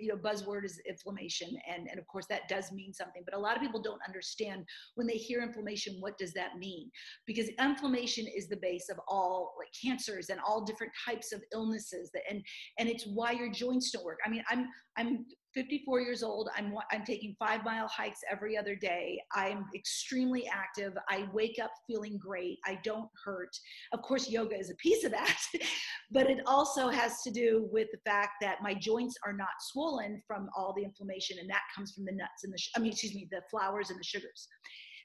[0.00, 3.38] you know buzzword is inflammation and and of course that does mean something but a
[3.38, 4.64] lot of people don't understand
[4.94, 6.90] when they hear inflammation what does that mean
[7.26, 12.10] because inflammation is the base of all like cancers and all different types of illnesses
[12.12, 12.42] that and
[12.78, 14.66] and it's why your joints don't work i mean i'm
[14.96, 15.24] i'm
[15.56, 16.50] 54 years old.
[16.54, 19.18] I'm I'm taking five mile hikes every other day.
[19.32, 20.92] I'm extremely active.
[21.08, 22.58] I wake up feeling great.
[22.66, 23.56] I don't hurt.
[23.92, 25.38] Of course, yoga is a piece of that,
[26.12, 30.22] but it also has to do with the fact that my joints are not swollen
[30.26, 33.14] from all the inflammation, and that comes from the nuts and the I mean, excuse
[33.14, 34.48] me, the flours and the sugars.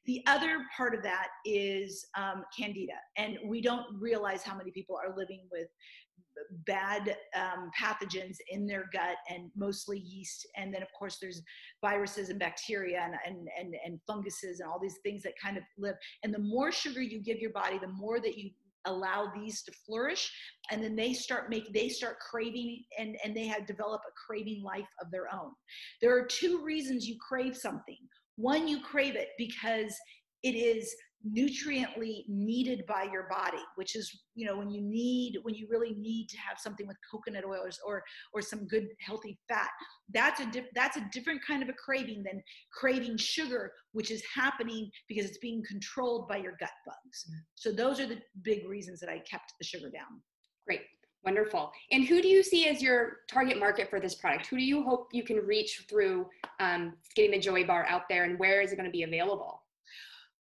[0.06, 4.97] The other part of that is um, candida, and we don't realize how many people
[4.97, 5.67] are living with
[6.65, 11.41] bad um, pathogens in their gut and mostly yeast and then of course there's
[11.82, 15.63] viruses and bacteria and, and, and, and funguses and all these things that kind of
[15.77, 18.49] live and the more sugar you give your body the more that you
[18.85, 20.31] allow these to flourish
[20.71, 24.63] and then they start make they start craving and and they have developed a craving
[24.63, 25.51] life of their own.
[26.01, 27.97] There are two reasons you crave something.
[28.37, 29.95] One you crave it because
[30.43, 35.53] it is nutriently needed by your body which is you know when you need when
[35.53, 38.03] you really need to have something with coconut oils or
[38.34, 39.69] or some good healthy fat
[40.13, 42.41] that's a diff- that's a different kind of a craving than
[42.73, 47.36] craving sugar which is happening because it's being controlled by your gut bugs mm.
[47.55, 50.21] so those are the big reasons that i kept the sugar down
[50.65, 50.81] great
[51.23, 51.71] Wonderful.
[51.91, 54.47] And who do you see as your target market for this product?
[54.47, 56.25] Who do you hope you can reach through
[56.60, 59.62] um, getting the Joey Bar out there, and where is it going to be available?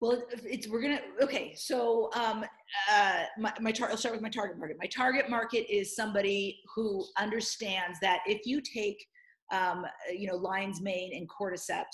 [0.01, 1.53] Well, it's we're gonna okay.
[1.55, 2.45] So um,
[2.91, 4.79] uh, my my tar- I'll start with my target market.
[4.81, 9.07] My target market is somebody who understands that if you take
[9.51, 11.85] um, you know, lion's mane and cordyceps.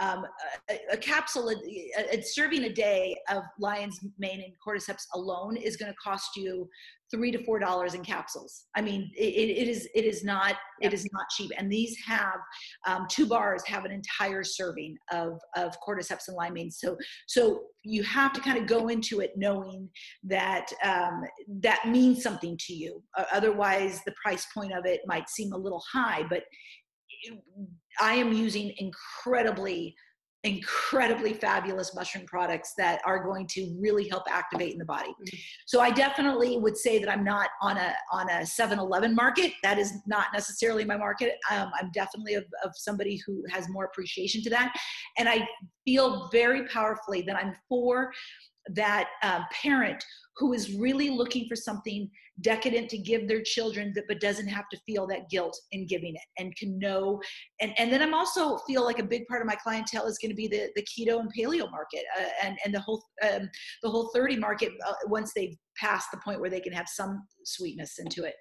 [0.00, 0.24] Um,
[0.70, 5.76] a, a, capsule, a, a, serving a day of lion's mane and cordyceps alone is
[5.76, 6.68] going to cost you
[7.10, 8.66] three to four dollars in capsules.
[8.76, 11.50] I mean, it, it is it is not it is not cheap.
[11.58, 12.38] And these have
[12.86, 16.70] um, two bars have an entire serving of of cordyceps and lion's mane.
[16.70, 16.96] So
[17.26, 19.88] so you have to kind of go into it knowing
[20.24, 21.22] that um,
[21.62, 23.02] that means something to you.
[23.16, 26.42] Uh, otherwise, the price point of it might seem a little high, but
[28.00, 29.94] I am using incredibly
[30.42, 35.10] incredibly fabulous mushroom products that are going to really help activate in the body.
[35.10, 35.36] Mm-hmm.
[35.66, 39.52] So I definitely would say that I'm not on a on a 7-Eleven market.
[39.62, 41.34] That is not necessarily my market.
[41.50, 44.74] Um, I'm definitely of, of somebody who has more appreciation to that,
[45.18, 45.46] and I
[45.84, 48.10] feel very powerfully that I'm for
[48.68, 50.04] that uh, parent
[50.36, 54.68] who is really looking for something decadent to give their children that but doesn't have
[54.70, 57.20] to feel that guilt in giving it and can know
[57.60, 60.30] and and then i'm also feel like a big part of my clientele is going
[60.30, 63.48] to be the the keto and paleo market uh, and and the whole um,
[63.82, 67.26] the whole 30 market uh, once they've passed the point where they can have some
[67.44, 68.34] sweetness into it.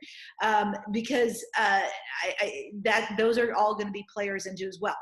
[0.44, 1.82] Um, because uh,
[2.24, 4.96] I, I, that those are all going to be players into as well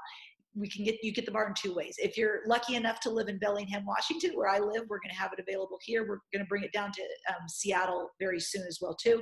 [0.57, 1.95] we can get you get the bar in two ways.
[1.97, 5.15] If you're lucky enough to live in Bellingham, Washington, where I live, we're going to
[5.15, 6.01] have it available here.
[6.01, 9.21] We're going to bring it down to um, Seattle very soon as well too.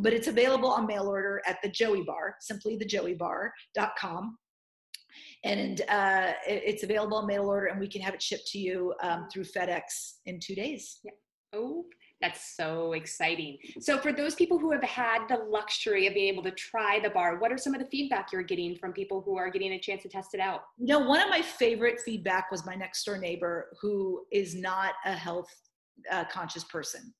[0.00, 4.38] But it's available on mail order at the Joey Bar, simply thejoeybar.com.
[5.44, 8.94] And uh, it's available on mail order, and we can have it shipped to you
[9.02, 10.98] um, through FedEx in two days.
[11.02, 11.12] Yeah.
[11.54, 11.86] Oh,
[12.20, 13.58] that's so exciting.
[13.80, 17.10] So, for those people who have had the luxury of being able to try the
[17.10, 19.78] bar, what are some of the feedback you're getting from people who are getting a
[19.78, 20.62] chance to test it out?
[20.78, 24.94] You know, one of my favorite feedback was my next door neighbor who is not
[25.04, 25.48] a health
[26.10, 27.14] uh, conscious person.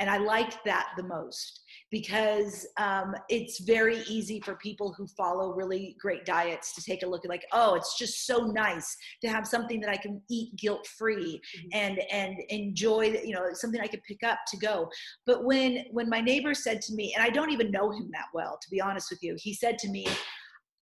[0.00, 5.54] And I liked that the most because um, it's very easy for people who follow
[5.54, 9.28] really great diets to take a look at like oh it's just so nice to
[9.28, 11.68] have something that i can eat guilt free mm-hmm.
[11.72, 14.88] and and enjoy you know something i could pick up to go
[15.26, 18.26] but when when my neighbor said to me and i don't even know him that
[18.34, 20.06] well to be honest with you he said to me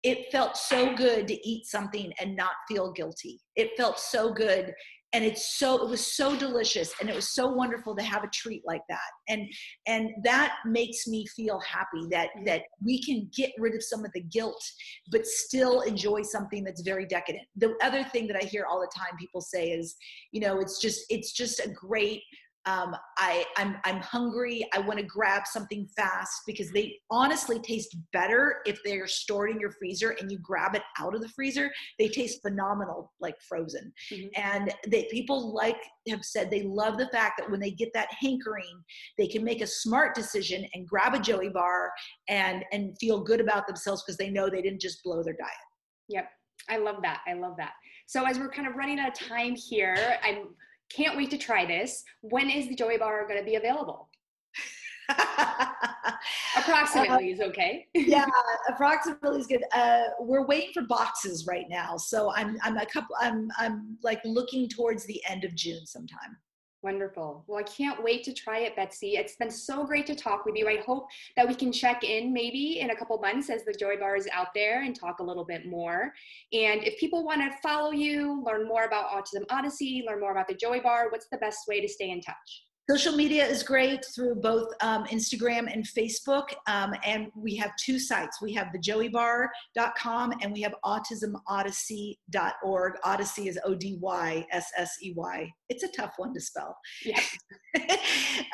[0.06, 3.40] it felt so good to eat something and not feel guilty.
[3.56, 4.72] It felt so good
[5.16, 8.28] and it's so it was so delicious and it was so wonderful to have a
[8.28, 9.10] treat like that.
[9.30, 9.48] And
[9.86, 14.12] and that makes me feel happy that that we can get rid of some of
[14.12, 14.62] the guilt
[15.10, 17.44] but still enjoy something that's very decadent.
[17.56, 19.96] The other thing that i hear all the time people say is
[20.32, 22.20] you know it's just it's just a great
[22.66, 24.66] um, I, I'm, I'm hungry.
[24.74, 29.60] I want to grab something fast because they honestly taste better if they're stored in
[29.60, 31.70] your freezer and you grab it out of the freezer.
[31.98, 33.92] They taste phenomenal, like frozen.
[34.12, 34.42] Mm-hmm.
[34.42, 38.08] And they, people like have said they love the fact that when they get that
[38.18, 38.82] hankering,
[39.16, 41.92] they can make a smart decision and grab a Joey bar
[42.28, 45.50] and and feel good about themselves because they know they didn't just blow their diet.
[46.08, 46.28] Yep.
[46.68, 47.20] I love that.
[47.26, 47.72] I love that.
[48.06, 50.48] So as we're kind of running out of time here, I'm
[50.94, 52.04] can't wait to try this.
[52.20, 54.08] When is the Joey Bar going to be available?
[56.56, 57.86] approximately uh, is okay.
[57.94, 58.26] yeah,
[58.68, 59.62] approximately is good.
[59.72, 63.14] Uh, we're waiting for boxes right now, so I'm I'm a couple.
[63.20, 66.36] I'm I'm like looking towards the end of June sometime.
[66.86, 67.42] Wonderful.
[67.48, 69.16] Well, I can't wait to try it, Betsy.
[69.16, 70.68] It's been so great to talk with you.
[70.68, 73.96] I hope that we can check in maybe in a couple months as the Joey
[73.96, 76.14] Bar is out there and talk a little bit more.
[76.52, 80.46] And if people want to follow you, learn more about Autism Odyssey, learn more about
[80.46, 82.65] the Joey Bar, what's the best way to stay in touch?
[82.88, 86.44] Social media is great through both um, Instagram and Facebook.
[86.68, 88.40] Um, and we have two sites.
[88.40, 92.92] We have thejoeybar.com and we have autismodyssey.org.
[93.02, 95.52] Odyssey is O D Y S S E Y.
[95.68, 96.78] It's a tough one to spell.
[97.04, 97.20] Yeah.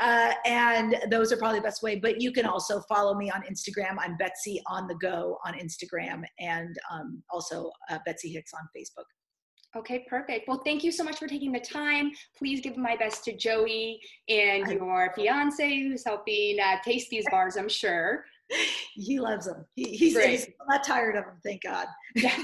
[0.00, 1.96] uh, and those are probably the best way.
[1.96, 3.96] But you can also follow me on Instagram.
[3.98, 9.04] I'm Betsy on the go on Instagram and um, also uh, Betsy Hicks on Facebook.
[9.74, 10.48] Okay, perfect.
[10.48, 12.12] Well, thank you so much for taking the time.
[12.36, 17.56] Please give my best to Joey and your fiance who's helping uh, taste these bars,
[17.56, 18.24] I'm sure.
[18.94, 19.64] He loves them.
[19.74, 21.86] He, he's, he's, not tired of them, thank God.
[22.14, 22.36] yeah,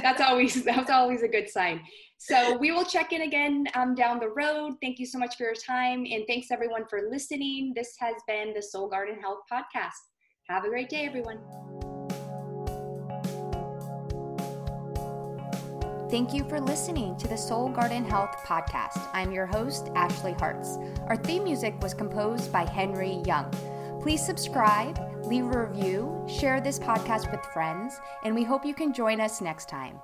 [0.00, 1.80] that's always that's always a good sign.
[2.18, 4.74] So we will check in again um, down the road.
[4.80, 7.72] Thank you so much for your time, and thanks everyone for listening.
[7.76, 9.92] This has been the Soul Garden Health Podcast.
[10.48, 11.38] Have a great day, everyone.
[16.12, 19.08] Thank you for listening to the Soul Garden Health Podcast.
[19.14, 20.76] I'm your host, Ashlea Hartz.
[21.06, 23.50] Our theme music was composed by Henry Young.
[24.02, 28.92] Please subscribe, leave a review, share this podcast with friends, and we hope you can
[28.92, 30.02] join us next time.